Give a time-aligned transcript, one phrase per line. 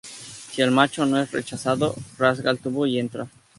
[0.03, 3.27] Si el macho no es rechazado, rasga el tubo y entra.